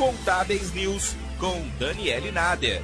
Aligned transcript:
Contábeis 0.00 0.72
News 0.72 1.14
com 1.38 1.60
Daniele 1.78 2.32
Nader. 2.32 2.80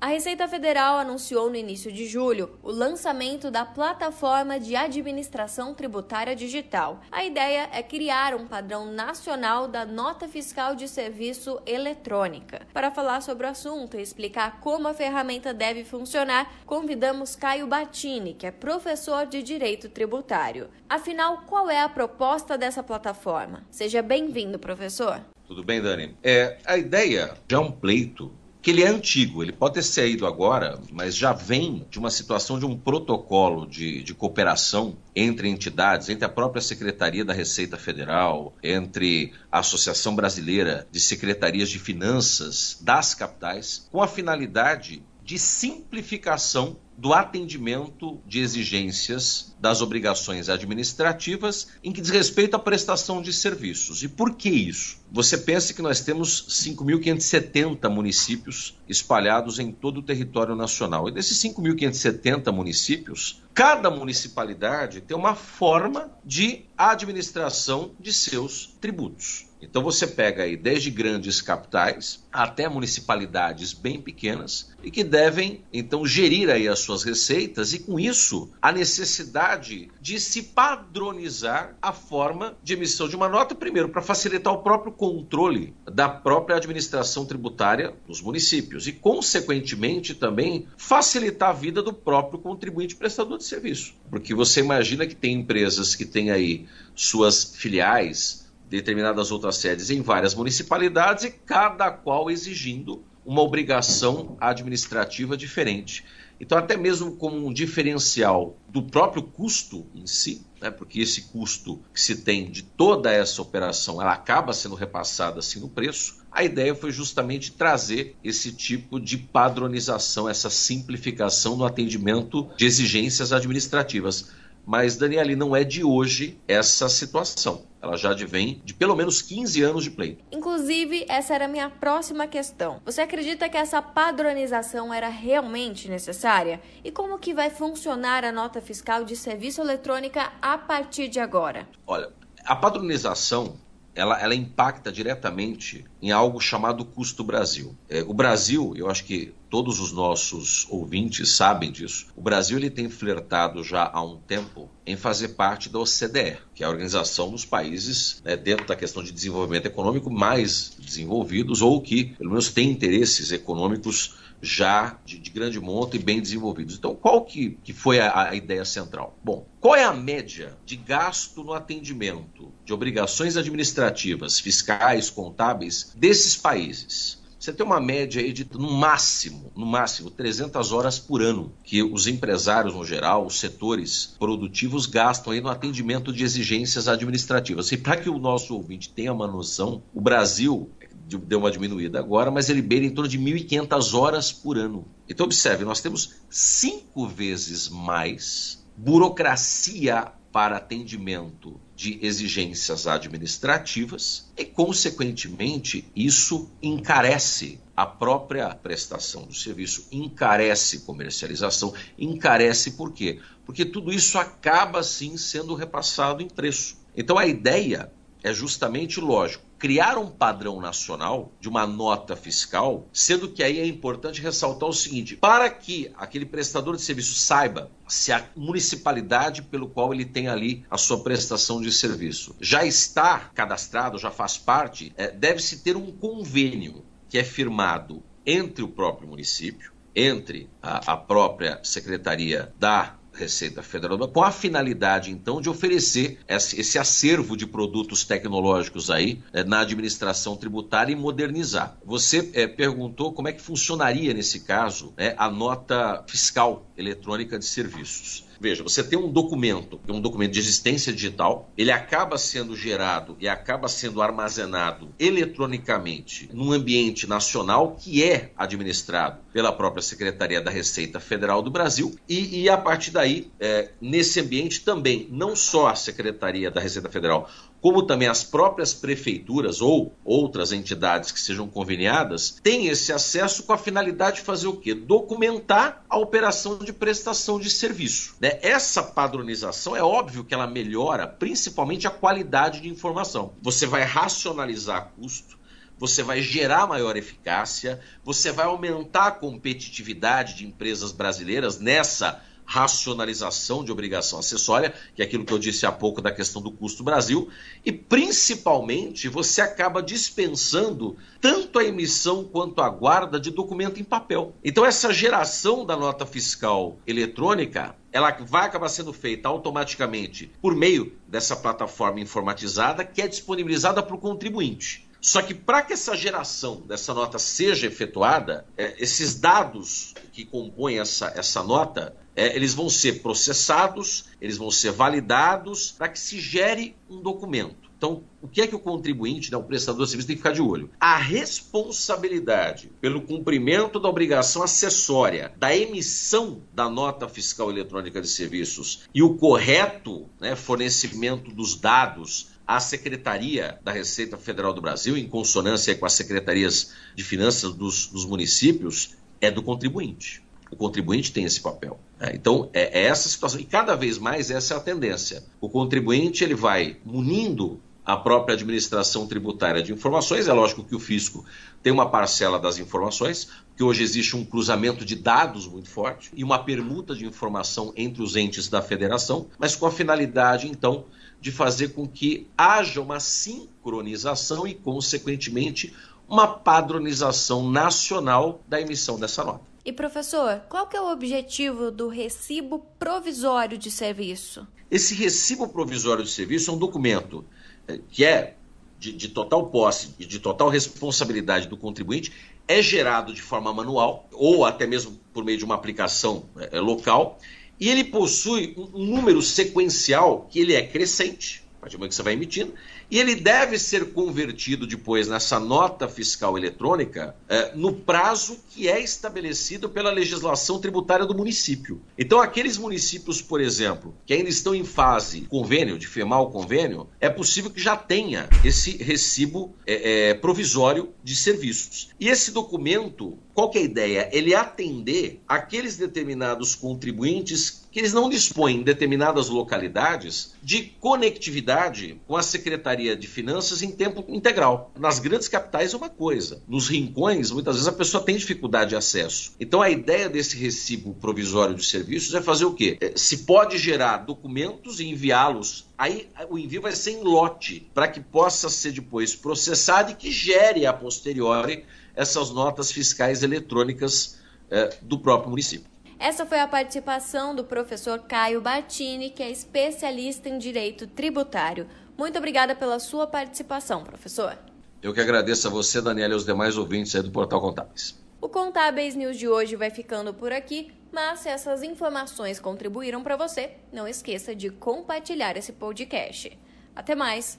A 0.00 0.06
Receita 0.06 0.46
Federal 0.46 0.96
anunciou 0.96 1.50
no 1.50 1.56
início 1.56 1.90
de 1.90 2.06
julho 2.06 2.56
o 2.62 2.70
lançamento 2.70 3.50
da 3.50 3.66
plataforma 3.66 4.60
de 4.60 4.76
administração 4.76 5.74
tributária 5.74 6.36
digital. 6.36 7.00
A 7.10 7.24
ideia 7.24 7.68
é 7.72 7.82
criar 7.82 8.32
um 8.32 8.46
padrão 8.46 8.92
nacional 8.92 9.66
da 9.66 9.84
nota 9.84 10.28
fiscal 10.28 10.76
de 10.76 10.86
serviço 10.86 11.60
eletrônica. 11.66 12.62
Para 12.72 12.92
falar 12.92 13.20
sobre 13.20 13.44
o 13.44 13.50
assunto 13.50 13.96
e 13.96 14.02
explicar 14.02 14.60
como 14.60 14.86
a 14.86 14.94
ferramenta 14.94 15.52
deve 15.52 15.82
funcionar, 15.82 16.48
convidamos 16.64 17.34
Caio 17.34 17.66
Batini, 17.66 18.34
que 18.34 18.46
é 18.46 18.52
professor 18.52 19.26
de 19.26 19.42
Direito 19.42 19.88
Tributário. 19.88 20.70
Afinal, 20.88 21.42
qual 21.48 21.68
é 21.68 21.82
a 21.82 21.88
proposta 21.88 22.56
dessa 22.56 22.84
plataforma? 22.84 23.64
Seja 23.68 24.00
bem-vindo, 24.00 24.56
professor. 24.56 25.20
Tudo 25.50 25.64
bem, 25.64 25.82
Dani? 25.82 26.14
É, 26.22 26.58
a 26.64 26.78
ideia 26.78 27.34
já 27.50 27.56
é 27.56 27.60
um 27.60 27.72
pleito 27.72 28.30
que 28.62 28.70
ele 28.70 28.84
é 28.84 28.86
antigo, 28.86 29.42
ele 29.42 29.50
pode 29.50 29.74
ter 29.74 29.82
saído 29.82 30.24
agora, 30.24 30.78
mas 30.92 31.16
já 31.16 31.32
vem 31.32 31.84
de 31.90 31.98
uma 31.98 32.08
situação 32.08 32.56
de 32.56 32.64
um 32.64 32.78
protocolo 32.78 33.66
de, 33.66 34.00
de 34.04 34.14
cooperação 34.14 34.96
entre 35.16 35.48
entidades, 35.48 36.08
entre 36.08 36.24
a 36.24 36.28
própria 36.28 36.62
Secretaria 36.62 37.24
da 37.24 37.32
Receita 37.32 37.76
Federal, 37.76 38.54
entre 38.62 39.32
a 39.50 39.58
Associação 39.58 40.14
Brasileira 40.14 40.86
de 40.88 41.00
Secretarias 41.00 41.68
de 41.68 41.80
Finanças 41.80 42.78
das 42.80 43.12
capitais, 43.12 43.88
com 43.90 44.00
a 44.00 44.06
finalidade 44.06 45.02
de 45.24 45.36
simplificação 45.36 46.76
do 47.00 47.14
atendimento 47.14 48.20
de 48.26 48.40
exigências 48.40 49.56
das 49.58 49.80
obrigações 49.80 50.50
administrativas 50.50 51.68
em 51.82 51.92
que 51.92 52.00
diz 52.02 52.10
respeito 52.10 52.56
à 52.56 52.58
prestação 52.58 53.22
de 53.22 53.32
serviços. 53.32 54.02
E 54.02 54.08
por 54.08 54.34
que 54.34 54.50
isso? 54.50 54.98
Você 55.10 55.38
pensa 55.38 55.72
que 55.72 55.80
nós 55.80 56.00
temos 56.00 56.46
5.570 56.50 57.88
municípios 57.88 58.78
espalhados 58.86 59.58
em 59.58 59.72
todo 59.72 60.00
o 60.00 60.02
território 60.02 60.54
nacional. 60.54 61.08
E 61.08 61.12
desses 61.12 61.42
5.570 61.42 62.52
municípios, 62.52 63.42
cada 63.54 63.90
municipalidade 63.90 65.00
tem 65.00 65.16
uma 65.16 65.34
forma 65.34 66.10
de 66.24 66.66
administração 66.76 67.92
de 68.00 68.12
seus 68.12 68.74
tributos. 68.80 69.50
Então 69.62 69.82
você 69.82 70.06
pega 70.06 70.44
aí 70.44 70.56
desde 70.56 70.90
grandes 70.90 71.42
capitais 71.42 72.24
até 72.32 72.68
municipalidades 72.68 73.72
bem 73.72 74.00
pequenas 74.00 74.70
e 74.82 74.90
que 74.90 75.04
devem 75.04 75.62
então 75.72 76.06
gerir 76.06 76.48
aí 76.48 76.66
as 76.66 76.78
suas 76.78 77.02
receitas 77.02 77.72
e 77.74 77.80
com 77.80 78.00
isso 78.00 78.50
a 78.62 78.72
necessidade 78.72 79.90
de 80.00 80.18
se 80.18 80.42
padronizar 80.42 81.76
a 81.82 81.92
forma 81.92 82.56
de 82.62 82.72
emissão 82.72 83.08
de 83.08 83.16
uma 83.16 83.28
nota 83.28 83.54
primeiro 83.54 83.90
para 83.90 84.00
facilitar 84.00 84.54
o 84.54 84.62
próprio 84.62 84.92
controle 84.92 85.74
da 85.84 86.08
própria 86.08 86.56
administração 86.56 87.26
tributária 87.26 87.94
dos 88.06 88.22
municípios 88.22 88.86
e 88.86 88.92
consequentemente 88.92 90.14
também 90.14 90.66
facilitar 90.78 91.50
a 91.50 91.52
vida 91.54 91.82
do 91.82 91.92
próprio 91.92 92.38
contribuinte 92.38 92.96
prestador 92.96 93.39
de 93.40 93.46
serviço. 93.46 93.94
Porque 94.08 94.34
você 94.34 94.60
imagina 94.60 95.06
que 95.06 95.14
tem 95.14 95.34
empresas 95.34 95.96
que 95.96 96.04
têm 96.04 96.30
aí 96.30 96.66
suas 96.94 97.56
filiais 97.56 98.46
determinadas 98.68 99.32
outras 99.32 99.56
sedes 99.56 99.90
em 99.90 100.00
várias 100.00 100.34
municipalidades 100.34 101.24
e 101.24 101.30
cada 101.30 101.90
qual 101.90 102.30
exigindo 102.30 103.02
uma 103.30 103.42
obrigação 103.42 104.36
administrativa 104.40 105.36
diferente. 105.36 106.04
Então, 106.40 106.58
até 106.58 106.76
mesmo 106.76 107.14
como 107.14 107.46
um 107.46 107.52
diferencial 107.52 108.58
do 108.68 108.82
próprio 108.82 109.22
custo 109.22 109.86
em 109.94 110.04
si, 110.04 110.44
né, 110.60 110.68
porque 110.68 111.00
esse 111.00 111.22
custo 111.28 111.80
que 111.94 112.00
se 112.00 112.16
tem 112.22 112.50
de 112.50 112.64
toda 112.64 113.12
essa 113.12 113.40
operação, 113.40 114.02
ela 114.02 114.14
acaba 114.14 114.52
sendo 114.52 114.74
repassada 114.74 115.38
assim 115.38 115.60
no 115.60 115.68
preço, 115.68 116.18
a 116.32 116.42
ideia 116.42 116.74
foi 116.74 116.90
justamente 116.90 117.52
trazer 117.52 118.16
esse 118.24 118.50
tipo 118.52 118.98
de 118.98 119.16
padronização, 119.16 120.28
essa 120.28 120.50
simplificação 120.50 121.56
no 121.56 121.64
atendimento 121.64 122.50
de 122.56 122.66
exigências 122.66 123.32
administrativas. 123.32 124.32
Mas, 124.70 124.96
Daniele, 124.96 125.34
não 125.34 125.56
é 125.56 125.64
de 125.64 125.82
hoje 125.82 126.40
essa 126.46 126.88
situação. 126.88 127.64
Ela 127.82 127.96
já 127.96 128.12
advém 128.12 128.62
de 128.64 128.72
pelo 128.72 128.94
menos 128.94 129.20
15 129.20 129.60
anos 129.64 129.82
de 129.82 129.90
pleito. 129.90 130.22
Inclusive, 130.30 131.04
essa 131.08 131.34
era 131.34 131.46
a 131.46 131.48
minha 131.48 131.68
próxima 131.68 132.28
questão. 132.28 132.80
Você 132.84 133.00
acredita 133.00 133.48
que 133.48 133.56
essa 133.56 133.82
padronização 133.82 134.94
era 134.94 135.08
realmente 135.08 135.90
necessária? 135.90 136.60
E 136.84 136.92
como 136.92 137.18
que 137.18 137.34
vai 137.34 137.50
funcionar 137.50 138.24
a 138.24 138.30
nota 138.30 138.60
fiscal 138.60 139.02
de 139.02 139.16
serviço 139.16 139.60
eletrônica 139.60 140.32
a 140.40 140.56
partir 140.56 141.08
de 141.08 141.18
agora? 141.18 141.66
Olha, 141.84 142.08
a 142.44 142.54
padronização 142.54 143.56
ela, 143.94 144.20
ela 144.20 144.34
impacta 144.34 144.90
diretamente 144.92 145.84
em 146.00 146.10
algo 146.10 146.40
chamado 146.40 146.84
custo 146.84 147.24
Brasil. 147.24 147.76
É, 147.88 148.02
o 148.02 148.14
Brasil, 148.14 148.72
eu 148.76 148.88
acho 148.88 149.04
que 149.04 149.34
todos 149.48 149.80
os 149.80 149.92
nossos 149.92 150.66
ouvintes 150.70 151.32
sabem 151.32 151.72
disso. 151.72 152.06
O 152.14 152.22
Brasil 152.22 152.56
ele 152.56 152.70
tem 152.70 152.88
flertado 152.88 153.64
já 153.64 153.90
há 153.92 154.02
um 154.02 154.16
tempo 154.16 154.70
em 154.86 154.96
fazer 154.96 155.30
parte 155.30 155.68
da 155.68 155.80
OCDE, 155.80 156.38
que 156.54 156.62
é 156.62 156.66
a 156.66 156.70
organização 156.70 157.30
dos 157.30 157.44
países 157.44 158.22
né, 158.24 158.36
dentro 158.36 158.66
da 158.66 158.76
questão 158.76 159.02
de 159.02 159.12
desenvolvimento 159.12 159.66
econômico 159.66 160.08
mais 160.08 160.76
desenvolvidos 160.78 161.60
ou 161.60 161.80
que 161.80 162.16
pelo 162.16 162.30
menos 162.30 162.48
têm 162.48 162.70
interesses 162.70 163.32
econômicos 163.32 164.14
já 164.42 164.98
de, 165.04 165.18
de, 165.18 165.30
grande 165.30 165.60
monta 165.60 165.96
e 165.96 165.98
bem 165.98 166.20
desenvolvidos. 166.20 166.76
Então, 166.76 166.94
qual 166.94 167.24
que, 167.24 167.58
que 167.62 167.72
foi 167.72 168.00
a, 168.00 168.30
a, 168.30 168.34
ideia 168.34 168.64
central? 168.64 169.18
Bom, 169.22 169.46
qual 169.60 169.74
é 169.74 169.84
a 169.84 169.92
média 169.92 170.56
de 170.64 170.76
gasto 170.76 171.44
no 171.44 171.52
atendimento 171.52 172.52
de 172.64 172.72
obrigações 172.72 173.36
administrativas, 173.36 174.38
fiscais, 174.40 175.10
contábeis 175.10 175.92
desses 175.96 176.36
países? 176.36 177.20
Você 177.40 177.54
tem 177.54 177.64
uma 177.64 177.80
média 177.80 178.20
aí 178.20 178.34
de, 178.34 178.46
no 178.52 178.70
máximo, 178.70 179.50
no 179.56 179.64
máximo, 179.64 180.10
300 180.10 180.72
horas 180.72 180.98
por 180.98 181.22
ano 181.22 181.50
que 181.64 181.82
os 181.82 182.06
empresários, 182.06 182.74
no 182.74 182.84
geral, 182.84 183.24
os 183.24 183.40
setores 183.40 184.14
produtivos 184.18 184.84
gastam 184.84 185.32
aí 185.32 185.40
no 185.40 185.48
atendimento 185.48 186.12
de 186.12 186.22
exigências 186.22 186.86
administrativas. 186.86 187.72
E 187.72 187.78
para 187.78 187.96
que 187.96 188.10
o 188.10 188.18
nosso 188.18 188.54
ouvinte 188.54 188.90
tenha 188.90 189.10
uma 189.10 189.26
noção, 189.26 189.82
o 189.94 190.02
Brasil 190.02 190.70
deu 191.18 191.38
uma 191.38 191.50
diminuída 191.50 191.98
agora, 191.98 192.30
mas 192.30 192.48
ele 192.48 192.62
beira 192.62 192.86
em 192.86 192.90
torno 192.90 193.08
de 193.08 193.18
1.500 193.18 193.94
horas 193.94 194.32
por 194.32 194.58
ano. 194.58 194.86
Então, 195.08 195.26
observe, 195.26 195.64
nós 195.64 195.80
temos 195.80 196.14
cinco 196.28 197.06
vezes 197.06 197.68
mais 197.68 198.64
burocracia 198.76 200.12
para 200.32 200.56
atendimento 200.56 201.60
de 201.74 201.98
exigências 202.04 202.86
administrativas 202.86 204.30
e, 204.36 204.44
consequentemente, 204.44 205.90
isso 205.94 206.50
encarece 206.62 207.58
a 207.76 207.84
própria 207.84 208.54
prestação 208.54 209.24
do 209.24 209.34
serviço, 209.34 209.88
encarece 209.90 210.80
comercialização, 210.80 211.74
encarece 211.98 212.72
por 212.72 212.92
quê? 212.92 213.18
Porque 213.44 213.64
tudo 213.64 213.92
isso 213.92 214.18
acaba, 214.18 214.82
sim, 214.82 215.16
sendo 215.16 215.54
repassado 215.54 216.22
em 216.22 216.28
preço. 216.28 216.76
Então, 216.96 217.18
a 217.18 217.26
ideia 217.26 217.90
é 218.22 218.32
justamente 218.32 219.00
lógico 219.00 219.49
criar 219.60 219.98
um 219.98 220.06
padrão 220.06 220.58
nacional 220.58 221.30
de 221.38 221.46
uma 221.46 221.66
nota 221.66 222.16
fiscal, 222.16 222.88
sendo 222.90 223.28
que 223.28 223.42
aí 223.42 223.60
é 223.60 223.66
importante 223.66 224.22
ressaltar 224.22 224.66
o 224.66 224.72
seguinte: 224.72 225.16
para 225.16 225.48
que 225.50 225.92
aquele 225.96 226.24
prestador 226.24 226.74
de 226.74 226.82
serviço 226.82 227.14
saiba 227.14 227.70
se 227.86 228.10
a 228.10 228.26
municipalidade 228.34 229.42
pelo 229.42 229.68
qual 229.68 229.92
ele 229.92 230.06
tem 230.06 230.28
ali 230.28 230.64
a 230.70 230.78
sua 230.78 231.02
prestação 231.02 231.60
de 231.60 231.70
serviço 231.70 232.34
já 232.40 232.64
está 232.64 233.18
cadastrado, 233.34 233.98
já 233.98 234.10
faz 234.10 234.38
parte, 234.38 234.92
é, 234.96 235.10
deve-se 235.10 235.58
ter 235.58 235.76
um 235.76 235.92
convênio 235.92 236.82
que 237.08 237.18
é 237.18 237.24
firmado 237.24 238.02
entre 238.24 238.64
o 238.64 238.68
próprio 238.68 239.08
município, 239.08 239.72
entre 239.94 240.48
a, 240.62 240.92
a 240.92 240.96
própria 240.96 241.60
Secretaria 241.62 242.52
da 242.58 242.94
Receita 243.12 243.62
Federal, 243.62 243.98
com 244.08 244.22
a 244.22 244.30
finalidade, 244.30 245.10
então, 245.10 245.40
de 245.40 245.48
oferecer 245.48 246.18
esse 246.28 246.78
acervo 246.78 247.36
de 247.36 247.46
produtos 247.46 248.04
tecnológicos 248.04 248.90
aí 248.90 249.22
né, 249.32 249.44
na 249.44 249.60
administração 249.60 250.36
tributária 250.36 250.92
e 250.92 250.96
modernizar. 250.96 251.76
Você 251.84 252.30
é, 252.34 252.46
perguntou 252.46 253.12
como 253.12 253.28
é 253.28 253.32
que 253.32 253.42
funcionaria, 253.42 254.14
nesse 254.14 254.40
caso, 254.40 254.92
né, 254.96 255.14
a 255.18 255.30
nota 255.30 256.04
fiscal 256.06 256.66
eletrônica 256.76 257.38
de 257.38 257.44
serviços. 257.44 258.30
Veja, 258.40 258.62
você 258.62 258.82
tem 258.82 258.98
um 258.98 259.12
documento, 259.12 259.78
um 259.86 260.00
documento 260.00 260.32
de 260.32 260.38
existência 260.38 260.94
digital, 260.94 261.50
ele 261.58 261.70
acaba 261.70 262.16
sendo 262.16 262.56
gerado 262.56 263.14
e 263.20 263.28
acaba 263.28 263.68
sendo 263.68 264.00
armazenado 264.00 264.94
eletronicamente 264.98 266.30
num 266.32 266.50
ambiente 266.50 267.06
nacional 267.06 267.76
que 267.78 268.02
é 268.02 268.32
administrado 268.34 269.18
pela 269.32 269.52
própria 269.52 269.82
Secretaria 269.82 270.40
da 270.40 270.50
Receita 270.50 271.00
Federal 271.00 271.42
do 271.42 271.50
Brasil 271.50 271.94
e, 272.08 272.42
e 272.42 272.48
a 272.48 272.56
partir 272.56 272.90
daí, 272.90 273.30
é, 273.38 273.70
nesse 273.80 274.20
ambiente 274.20 274.60
também, 274.64 275.08
não 275.10 275.36
só 275.36 275.68
a 275.68 275.74
Secretaria 275.74 276.50
da 276.50 276.60
Receita 276.60 276.88
Federal, 276.88 277.28
como 277.60 277.82
também 277.82 278.08
as 278.08 278.24
próprias 278.24 278.72
prefeituras 278.72 279.60
ou 279.60 279.94
outras 280.04 280.52
entidades 280.52 281.12
que 281.12 281.20
sejam 281.20 281.46
conveniadas, 281.46 282.38
têm 282.42 282.68
esse 282.68 282.92
acesso 282.92 283.42
com 283.42 283.52
a 283.52 283.58
finalidade 283.58 284.16
de 284.16 284.22
fazer 284.22 284.46
o 284.46 284.56
quê? 284.56 284.74
Documentar 284.74 285.84
a 285.88 285.98
operação 285.98 286.58
de 286.58 286.72
prestação 286.72 287.38
de 287.38 287.50
serviço. 287.50 288.14
Né? 288.20 288.38
Essa 288.42 288.82
padronização 288.82 289.76
é 289.76 289.82
óbvio 289.82 290.24
que 290.24 290.34
ela 290.34 290.46
melhora 290.46 291.06
principalmente 291.06 291.86
a 291.86 291.90
qualidade 291.90 292.60
de 292.60 292.68
informação. 292.68 293.34
Você 293.42 293.66
vai 293.66 293.82
racionalizar 293.82 294.92
custo, 294.98 295.38
você 295.80 296.02
vai 296.02 296.20
gerar 296.20 296.66
maior 296.66 296.94
eficácia, 296.94 297.80
você 298.04 298.30
vai 298.30 298.44
aumentar 298.44 299.06
a 299.06 299.12
competitividade 299.12 300.34
de 300.34 300.46
empresas 300.46 300.92
brasileiras 300.92 301.58
nessa 301.58 302.22
racionalização 302.44 303.64
de 303.64 303.70
obrigação 303.70 304.18
acessória, 304.18 304.74
que 304.94 305.00
é 305.00 305.04
aquilo 305.04 305.24
que 305.24 305.32
eu 305.32 305.38
disse 305.38 305.64
há 305.64 305.72
pouco 305.72 306.02
da 306.02 306.10
questão 306.10 306.42
do 306.42 306.50
custo 306.50 306.82
Brasil, 306.82 307.30
e 307.64 307.70
principalmente 307.70 309.08
você 309.08 309.40
acaba 309.40 309.80
dispensando 309.80 310.96
tanto 311.20 311.60
a 311.60 311.64
emissão 311.64 312.24
quanto 312.24 312.60
a 312.60 312.68
guarda 312.68 313.20
de 313.20 313.30
documento 313.30 313.80
em 313.80 313.84
papel. 313.84 314.34
Então 314.44 314.66
essa 314.66 314.92
geração 314.92 315.64
da 315.64 315.76
nota 315.76 316.04
fiscal 316.04 316.76
eletrônica, 316.86 317.74
ela 317.92 318.10
vai 318.10 318.46
acabar 318.46 318.68
sendo 318.68 318.92
feita 318.92 319.28
automaticamente 319.28 320.30
por 320.42 320.54
meio 320.54 320.92
dessa 321.06 321.36
plataforma 321.36 322.00
informatizada 322.00 322.84
que 322.84 323.00
é 323.00 323.06
disponibilizada 323.06 323.80
para 323.80 323.94
o 323.94 323.98
contribuinte. 323.98 324.89
Só 325.00 325.22
que 325.22 325.34
para 325.34 325.62
que 325.62 325.72
essa 325.72 325.96
geração 325.96 326.62
dessa 326.66 326.92
nota 326.92 327.18
seja 327.18 327.66
efetuada, 327.66 328.46
é, 328.56 328.74
esses 328.78 329.14
dados 329.14 329.94
que 330.12 330.24
compõem 330.24 330.78
essa, 330.78 331.12
essa 331.16 331.42
nota, 331.42 331.96
é, 332.14 332.36
eles 332.36 332.52
vão 332.52 332.68
ser 332.68 333.00
processados, 333.00 334.04
eles 334.20 334.36
vão 334.36 334.50
ser 334.50 334.72
validados 334.72 335.72
para 335.72 335.88
que 335.88 335.98
se 335.98 336.20
gere 336.20 336.76
um 336.88 337.00
documento. 337.00 337.70
Então, 337.80 338.04
o 338.20 338.28
que 338.28 338.42
é 338.42 338.46
que 338.46 338.54
o 338.54 338.58
contribuinte, 338.58 339.32
né, 339.32 339.38
o 339.38 339.42
prestador 339.42 339.86
de 339.86 339.90
serviço, 339.90 340.06
tem 340.06 340.14
que 340.14 340.20
ficar 340.20 340.34
de 340.34 340.42
olho? 340.42 340.68
A 340.78 340.98
responsabilidade 340.98 342.70
pelo 342.78 343.00
cumprimento 343.00 343.80
da 343.80 343.88
obrigação 343.88 344.42
acessória 344.42 345.32
da 345.38 345.56
emissão 345.56 346.42
da 346.52 346.68
nota 346.68 347.08
fiscal 347.08 347.50
eletrônica 347.50 347.98
de 347.98 348.08
serviços 348.08 348.82
e 348.94 349.02
o 349.02 349.14
correto 349.14 350.10
né, 350.20 350.36
fornecimento 350.36 351.30
dos 351.30 351.54
dados 351.54 352.29
à 352.50 352.58
Secretaria 352.58 353.60
da 353.62 353.70
Receita 353.70 354.16
Federal 354.16 354.52
do 354.52 354.60
Brasil, 354.60 354.96
em 354.96 355.08
consonância 355.08 355.72
com 355.76 355.86
as 355.86 355.92
secretarias 355.92 356.72
de 356.96 357.04
finanças 357.04 357.54
dos, 357.54 357.86
dos 357.86 358.04
municípios, 358.04 358.96
é 359.20 359.30
do 359.30 359.40
contribuinte. 359.40 360.20
O 360.50 360.56
contribuinte 360.56 361.12
tem 361.12 361.22
esse 361.24 361.40
papel. 361.40 361.78
Né? 362.00 362.10
Então, 362.12 362.50
é, 362.52 362.80
é, 362.80 362.86
essa 362.86 363.08
situação. 363.08 363.38
E 363.38 363.44
cada 363.44 363.76
vez 363.76 363.98
mais 363.98 364.32
essa 364.32 364.54
é 364.54 364.56
a 364.56 364.60
tendência. 364.60 365.22
O 365.40 365.48
contribuinte 365.48 366.24
ele 366.24 366.34
vai 366.34 366.76
munindo 366.84 367.60
a 367.86 367.96
própria 367.96 368.34
administração 368.34 369.06
tributária 369.06 369.62
de 369.62 369.72
informações. 369.72 370.26
É 370.26 370.32
lógico 370.32 370.64
que 370.64 370.74
o 370.74 370.80
fisco 370.80 371.24
tem 371.62 371.72
uma 371.72 371.88
parcela 371.88 372.36
das 372.36 372.58
informações, 372.58 373.28
que 373.56 373.62
hoje 373.62 373.84
existe 373.84 374.16
um 374.16 374.24
cruzamento 374.24 374.84
de 374.84 374.96
dados 374.96 375.46
muito 375.46 375.70
forte 375.70 376.10
e 376.16 376.24
uma 376.24 376.40
permuta 376.40 376.96
de 376.96 377.06
informação 377.06 377.72
entre 377.76 378.02
os 378.02 378.16
entes 378.16 378.48
da 378.48 378.60
federação, 378.60 379.28
mas 379.38 379.54
com 379.54 379.66
a 379.66 379.70
finalidade, 379.70 380.48
então, 380.48 380.86
de 381.20 381.30
fazer 381.30 381.68
com 381.68 381.86
que 381.86 382.26
haja 382.36 382.80
uma 382.80 382.98
sincronização 382.98 384.46
e, 384.46 384.54
consequentemente, 384.54 385.74
uma 386.08 386.26
padronização 386.26 387.48
nacional 387.50 388.40
da 388.48 388.60
emissão 388.60 388.98
dessa 388.98 389.22
nota. 389.22 389.44
E 389.64 389.72
professor, 389.72 390.40
qual 390.48 390.66
que 390.66 390.76
é 390.76 390.80
o 390.80 390.90
objetivo 390.90 391.70
do 391.70 391.88
recibo 391.88 392.60
provisório 392.78 393.58
de 393.58 393.70
serviço? 393.70 394.46
Esse 394.70 394.94
recibo 394.94 395.46
provisório 395.48 396.02
de 396.02 396.10
serviço 396.10 396.50
é 396.50 396.54
um 396.54 396.58
documento 396.58 397.24
eh, 397.68 397.78
que 397.90 398.04
é 398.04 398.36
de, 398.80 398.92
de 398.92 399.08
total 399.08 399.46
posse 399.48 399.94
e 399.98 400.06
de 400.06 400.18
total 400.18 400.48
responsabilidade 400.48 401.46
do 401.46 401.56
contribuinte, 401.56 402.12
é 402.48 402.62
gerado 402.62 403.12
de 403.12 403.20
forma 403.20 403.52
manual 403.52 404.08
ou 404.10 404.44
até 404.46 404.66
mesmo 404.66 404.98
por 405.12 405.22
meio 405.22 405.36
de 405.36 405.44
uma 405.44 405.54
aplicação 405.54 406.24
é, 406.36 406.58
local 406.58 407.18
e 407.60 407.68
ele 407.68 407.84
possui 407.84 408.54
um 408.56 408.86
número 408.86 409.20
sequencial 409.20 410.26
que 410.30 410.40
ele 410.40 410.54
é 410.54 410.66
crescente, 410.66 411.44
a 411.58 411.60
partir 411.60 411.76
do 411.76 411.80
momento 411.80 411.90
que 411.90 411.96
você 411.96 412.02
vai 412.02 412.14
emitindo, 412.14 412.54
e 412.90 412.98
ele 412.98 413.14
deve 413.14 413.58
ser 413.58 413.92
convertido 413.92 414.66
depois 414.66 415.08
nessa 415.08 415.38
nota 415.38 415.88
fiscal 415.88 416.36
eletrônica 416.36 417.14
é, 417.28 417.54
no 417.54 417.72
prazo 417.72 418.38
que 418.50 418.68
é 418.68 418.80
estabelecido 418.80 419.68
pela 419.68 419.92
legislação 419.92 420.58
tributária 420.58 421.06
do 421.06 421.14
município. 421.14 421.80
Então, 421.96 422.20
aqueles 422.20 422.58
municípios, 422.58 423.22
por 423.22 423.40
exemplo, 423.40 423.94
que 424.04 424.12
ainda 424.12 424.28
estão 424.28 424.54
em 424.54 424.64
fase 424.64 425.22
convênio, 425.22 425.78
de 425.78 425.86
firmar 425.86 426.20
o 426.20 426.30
convênio, 426.30 426.88
é 427.00 427.08
possível 427.08 427.50
que 427.50 427.60
já 427.60 427.76
tenha 427.76 428.28
esse 428.44 428.76
recibo 428.76 429.54
é, 429.66 430.10
é, 430.10 430.14
provisório 430.14 430.92
de 431.02 431.14
serviços. 431.14 431.90
E 432.00 432.08
esse 432.08 432.32
documento, 432.32 433.16
qual 433.34 433.50
que 433.50 433.58
é 433.58 433.60
a 433.62 433.64
ideia? 433.64 434.10
Ele 434.12 434.34
atender 434.34 435.20
aqueles 435.28 435.76
determinados 435.76 436.54
contribuintes 436.54 437.62
que 437.70 437.78
eles 437.78 437.92
não 437.92 438.08
dispõem 438.08 438.56
em 438.56 438.62
determinadas 438.62 439.28
localidades 439.28 440.34
de 440.42 440.62
conectividade 440.80 442.00
com 442.06 442.16
a 442.16 442.22
Secretaria 442.22 442.96
de 442.96 443.06
Finanças 443.06 443.62
em 443.62 443.70
tempo 443.70 444.04
integral. 444.08 444.72
Nas 444.78 444.98
grandes 444.98 445.28
capitais 445.28 445.72
é 445.72 445.76
uma 445.76 445.88
coisa, 445.88 446.42
nos 446.48 446.68
rincões, 446.68 447.30
muitas 447.30 447.54
vezes 447.54 447.68
a 447.68 447.72
pessoa 447.72 448.04
tem 448.04 448.16
dificuldade 448.16 448.70
de 448.70 448.76
acesso. 448.76 449.32
Então 449.38 449.62
a 449.62 449.70
ideia 449.70 450.08
desse 450.08 450.36
recibo 450.36 450.94
provisório 450.94 451.54
de 451.54 451.64
serviços 451.64 452.14
é 452.14 452.20
fazer 452.20 452.44
o 452.44 452.54
quê? 452.54 452.76
É, 452.80 452.92
se 452.96 453.18
pode 453.18 453.58
gerar 453.58 453.98
documentos 453.98 454.80
e 454.80 454.86
enviá-los 454.86 455.70
Aí 455.80 456.10
o 456.28 456.38
envio 456.38 456.60
vai 456.60 456.72
ser 456.72 456.90
em 456.90 457.02
lote, 457.02 457.66
para 457.72 457.88
que 457.88 458.00
possa 458.00 458.50
ser 458.50 458.72
depois 458.72 459.16
processado 459.16 459.92
e 459.92 459.94
que 459.94 460.12
gere 460.12 460.66
a 460.66 460.74
posteriori 460.74 461.64
essas 461.96 462.30
notas 462.30 462.70
fiscais 462.70 463.22
eletrônicas 463.22 464.18
eh, 464.50 464.76
do 464.82 464.98
próprio 464.98 465.30
município. 465.30 465.69
Essa 466.00 466.24
foi 466.24 466.40
a 466.40 466.48
participação 466.48 467.34
do 467.34 467.44
professor 467.44 467.98
Caio 467.98 468.40
Bartini, 468.40 469.10
que 469.10 469.22
é 469.22 469.30
especialista 469.30 470.30
em 470.30 470.38
direito 470.38 470.86
tributário. 470.86 471.68
Muito 471.94 472.16
obrigada 472.16 472.54
pela 472.54 472.80
sua 472.80 473.06
participação, 473.06 473.84
professor. 473.84 474.38
Eu 474.82 474.94
que 474.94 475.00
agradeço 475.00 475.46
a 475.46 475.50
você, 475.50 475.82
Daniela, 475.82 476.12
e 476.12 476.14
aos 476.14 476.24
demais 476.24 476.56
ouvintes 476.56 476.96
aí 476.96 477.02
do 477.02 477.10
Portal 477.10 477.38
Contábeis. 477.38 478.02
O 478.18 478.30
Contábeis 478.30 478.96
News 478.96 479.18
de 479.18 479.28
hoje 479.28 479.56
vai 479.56 479.68
ficando 479.68 480.14
por 480.14 480.32
aqui, 480.32 480.72
mas 480.90 481.20
se 481.20 481.28
essas 481.28 481.62
informações 481.62 482.40
contribuíram 482.40 483.02
para 483.02 483.18
você, 483.18 483.50
não 483.70 483.86
esqueça 483.86 484.34
de 484.34 484.48
compartilhar 484.48 485.36
esse 485.36 485.52
podcast. 485.52 486.38
Até 486.74 486.94
mais! 486.94 487.38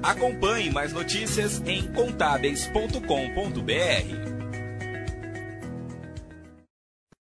Acompanhe 0.00 0.70
mais 0.70 0.92
notícias 0.92 1.60
em 1.66 1.92
contábeis.com.br. 1.92 4.33